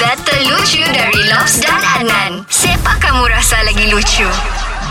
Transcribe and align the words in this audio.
Data 0.00 0.32
lucu 0.48 0.80
dari 0.96 1.28
Lobs 1.28 1.60
dan 1.60 1.76
Adnan. 1.76 2.48
Siapa 2.48 2.96
kamu 3.04 3.20
rasa 3.28 3.60
lagi 3.68 3.84
lucu? 3.92 4.24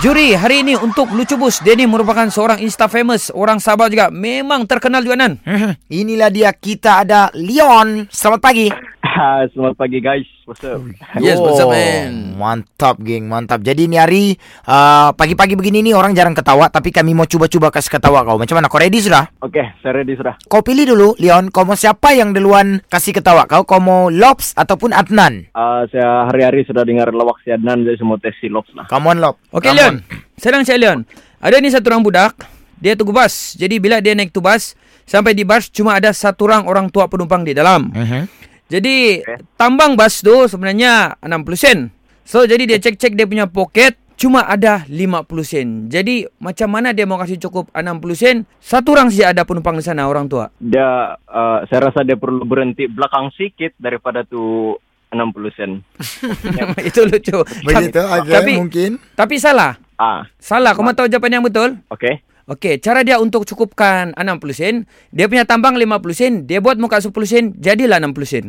Juri 0.05 0.37
hari 0.37 0.61
ini 0.61 0.77
untuk 0.77 1.09
Lucu 1.09 1.33
Bus. 1.33 1.65
Dia 1.65 1.73
ni 1.73 1.89
merupakan 1.89 2.29
seorang 2.29 2.61
Insta 2.61 2.85
famous. 2.85 3.33
Orang 3.33 3.57
Sabah 3.57 3.89
juga. 3.89 4.13
Memang 4.13 4.69
terkenal 4.69 5.01
juga 5.01 5.17
Nan. 5.17 5.41
Inilah 5.89 6.29
dia 6.29 6.53
kita 6.53 7.01
ada 7.01 7.33
Leon. 7.33 8.05
Selamat 8.13 8.53
pagi. 8.53 8.69
Selamat 9.57 9.81
pagi 9.81 9.97
guys. 9.97 10.29
What's 10.45 10.61
up? 10.61 10.77
Yes, 11.17 11.41
what's 11.41 11.57
up, 11.57 11.73
man? 11.73 12.13
Mantap 12.39 13.03
geng, 13.03 13.27
mantap. 13.27 13.59
Jadi 13.59 13.91
ni 13.91 13.99
hari 13.99 14.39
uh, 14.63 15.11
pagi-pagi 15.11 15.59
begini 15.59 15.83
ni 15.83 15.91
orang 15.91 16.15
jarang 16.15 16.31
ketawa 16.31 16.71
tapi 16.71 16.95
kami 16.95 17.11
mau 17.11 17.27
cuba-cuba 17.27 17.67
kasih 17.67 17.99
ketawa 17.99 18.23
kau. 18.23 18.39
Macam 18.39 18.55
mana? 18.55 18.71
Kau 18.71 18.79
ready 18.79 19.03
sudah? 19.03 19.27
Oke, 19.43 19.59
saya 19.83 19.99
ready 19.99 20.15
sudah. 20.15 20.39
Kau 20.47 20.63
pilih 20.63 20.95
dulu 20.95 21.19
Leon, 21.19 21.51
kau 21.51 21.67
mau 21.67 21.75
siapa 21.75 22.15
yang 22.15 22.31
duluan 22.31 22.79
kasih 22.87 23.11
ketawa 23.11 23.43
kau? 23.43 23.67
Kau 23.67 23.83
mau 23.83 24.07
Lobs 24.07 24.55
ataupun 24.55 24.95
Adnan? 24.95 25.51
Uh, 25.51 25.83
saya 25.91 26.31
hari-hari 26.31 26.63
sudah 26.63 26.87
dengar 26.87 27.11
lawak 27.11 27.43
si 27.43 27.51
Adnan 27.51 27.83
jadi 27.83 27.99
saya 27.99 28.07
mau 28.07 28.15
tes 28.15 28.31
si 28.39 28.47
Lobs 28.47 28.71
lah. 28.71 28.87
Come 28.87 29.11
on 29.11 29.19
Lob. 29.19 29.35
Okey 29.51 29.75
Leon. 29.75 29.99
on. 29.99 30.07
Sedang 30.39 30.63
saya 30.63 30.79
Leon. 30.79 31.03
Ada 31.43 31.59
ni 31.59 31.67
satu 31.67 31.91
orang 31.91 32.07
budak. 32.07 32.39
Dia 32.79 32.95
tunggu 32.95 33.11
bas. 33.11 33.59
Jadi 33.59 33.75
bila 33.83 33.99
dia 33.99 34.15
naik 34.15 34.31
tu 34.31 34.39
bas. 34.39 34.79
Sampai 35.03 35.35
di 35.35 35.43
bas 35.43 35.67
cuma 35.67 35.99
ada 35.99 36.15
satu 36.15 36.47
orang 36.47 36.63
orang 36.63 36.87
tua 36.87 37.11
penumpang 37.11 37.43
di 37.43 37.51
dalam. 37.51 37.91
Mhm. 37.91 38.21
Jadi 38.69 39.25
tambang 39.57 39.97
bas 39.97 40.21
tu 40.21 40.45
sebenarnya 40.45 41.17
60 41.25 41.57
sen. 41.57 41.89
So 42.29 42.45
jadi 42.45 42.69
dia 42.69 42.77
cek-cek 42.77 43.17
dia 43.17 43.25
punya 43.25 43.49
poket 43.49 43.97
cuma 44.13 44.45
ada 44.45 44.85
50 44.85 45.25
sen. 45.41 45.67
Jadi 45.89 46.29
macam 46.37 46.69
mana 46.69 46.93
dia 46.93 47.09
mau 47.09 47.17
kasih 47.17 47.41
cukup 47.41 47.73
60 47.73 47.97
sen? 48.13 48.45
Satu 48.61 48.93
orang 48.93 49.09
saja 49.09 49.33
ada 49.33 49.41
penumpang 49.41 49.73
di 49.73 49.81
sana 49.81 50.05
orang 50.05 50.29
tua. 50.29 50.53
Dia, 50.61 51.17
uh, 51.25 51.65
saya 51.65 51.89
rasa 51.89 52.05
dia 52.05 52.21
perlu 52.21 52.45
berhenti 52.45 52.85
belakang 52.85 53.33
sedikit 53.33 53.73
daripada 53.81 54.21
tu 54.29 54.77
60 55.09 55.57
sen. 55.57 55.81
Itu 56.93 57.09
lucu. 57.09 57.41
Begitu 57.65 57.97
tapi, 57.97 58.13
aja 58.21 58.33
tapi, 58.45 58.53
mungkin. 58.61 59.01
tapi 59.17 59.41
salah. 59.41 59.81
Ah, 59.97 60.21
Salah. 60.37 60.77
Kau 60.77 60.85
mau 60.85 60.93
tahu 60.93 61.09
jawapan 61.09 61.41
yang 61.41 61.45
betul? 61.49 61.81
oke. 61.89 62.29
Okey, 62.49 62.81
cara 62.81 63.05
dia 63.05 63.21
untuk 63.21 63.45
cukupkan 63.45 64.09
60 64.17 64.57
sen, 64.57 64.75
dia 65.13 65.29
punya 65.29 65.45
tambang 65.45 65.77
50 65.77 66.01
sen, 66.17 66.33
dia 66.49 66.57
buat 66.57 66.81
muka 66.81 66.97
10 66.97 67.13
sen, 67.25 67.53
jadilah 67.61 68.01
60 68.01 68.25
sen. 68.25 68.45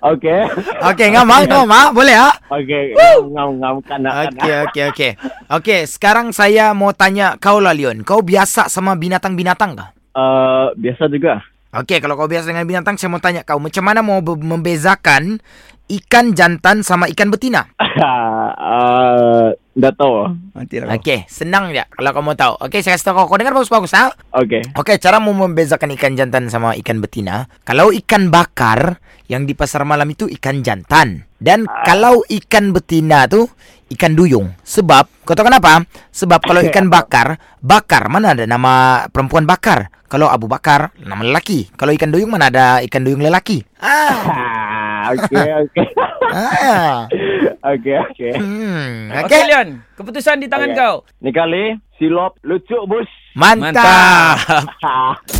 Oke. 0.00 0.32
Okey, 0.80 1.06
ngam 1.12 1.28
ah, 1.28 1.40
ngam 1.44 1.68
ah. 1.68 1.86
Boleh 1.92 2.16
ah? 2.16 2.32
Oke, 2.48 2.96
ngam-ngam 3.28 3.84
kana 3.84 4.28
Okey, 4.28 4.54
okey, 4.68 4.84
okey. 4.92 5.10
Okey, 5.52 5.80
sekarang 5.84 6.32
saya 6.32 6.72
mau 6.72 6.96
tanya 6.96 7.36
kau 7.36 7.60
lah 7.60 7.76
Leon. 7.76 8.00
Kau 8.00 8.24
biasa 8.24 8.72
sama 8.72 8.96
binatang-binatang 8.96 9.76
kah? 9.76 9.88
Uh, 10.16 10.72
biasa 10.80 11.06
juga. 11.12 11.44
Okey, 11.70 12.02
kalau 12.02 12.16
kau 12.18 12.26
biasa 12.26 12.50
dengan 12.50 12.66
binatang, 12.66 12.98
saya 12.98 13.12
mau 13.12 13.22
tanya 13.22 13.46
kau, 13.46 13.62
macam 13.62 13.84
mana 13.86 14.00
mau 14.02 14.18
be- 14.24 14.40
membezakan 14.40 15.38
ikan 15.90 16.34
jantan 16.34 16.82
sama 16.82 17.06
ikan 17.12 17.30
betina? 17.30 17.66
uh, 17.78 19.54
nggak 19.74 19.94
tahu. 19.94 20.34
Mati 20.54 20.82
lah. 20.82 20.96
Okey, 20.98 21.30
senang 21.30 21.70
je 21.70 21.84
kalau 21.94 22.10
kau 22.10 22.24
mau 22.24 22.34
tahu. 22.34 22.58
Okey, 22.66 22.80
saya 22.82 22.96
kasih 22.96 23.12
tahu 23.12 23.22
kau. 23.22 23.26
Kau 23.34 23.38
dengar 23.38 23.54
bagus-bagus, 23.54 23.94
ha? 23.94 24.10
Oke. 24.34 24.64
Okey, 24.74 24.96
cara 24.98 25.22
mau 25.22 25.34
membezakan 25.34 25.94
ikan 25.94 26.18
jantan 26.18 26.48
sama 26.48 26.74
ikan 26.80 26.98
betina. 26.98 27.46
Kalau 27.62 27.94
ikan 27.94 28.34
bakar, 28.34 28.98
yang 29.30 29.46
di 29.46 29.54
pasar 29.54 29.86
malam 29.86 30.10
itu 30.10 30.26
ikan 30.26 30.58
jantan. 30.58 31.22
Dan 31.38 31.62
kalau 31.86 32.26
ikan 32.26 32.74
betina 32.74 33.30
tu, 33.30 33.46
ikan 33.88 34.18
duyung. 34.18 34.50
Sebab, 34.60 35.22
kau 35.22 35.38
tahu 35.38 35.46
kenapa? 35.46 35.86
Sebab 36.10 36.42
kalau 36.42 36.58
ikan 36.68 36.90
bakar, 36.90 37.38
bakar, 37.62 38.10
mana 38.10 38.34
ada 38.34 38.42
nama 38.42 39.06
perempuan 39.06 39.46
bakar? 39.46 39.94
Kalau 40.10 40.26
Abu 40.26 40.50
Bakar, 40.50 40.90
nama 40.98 41.22
lelaki. 41.22 41.70
Kalau 41.78 41.94
ikan 41.94 42.10
duyung, 42.10 42.34
mana 42.34 42.50
ada 42.50 42.82
ikan 42.82 43.06
duyung 43.06 43.22
lelaki? 43.22 43.62
Ah, 43.78 44.18
Ah, 45.00 45.16
Oke, 45.16 45.32
oke. 45.32 45.82
ah. 46.28 47.06
Hmm, 47.08 47.56
Okey, 47.72 47.96
okey. 49.24 49.40
Leon. 49.48 49.68
Keputusan 49.96 50.42
di 50.42 50.50
tangan 50.50 50.74
Okey. 50.74 50.76
kau. 50.76 50.94
Ini 51.22 51.30
kali 51.30 51.64
si 51.96 52.10
Lob 52.10 52.36
lucu 52.42 52.76
bos. 52.84 53.08
Mantap. 53.32 54.36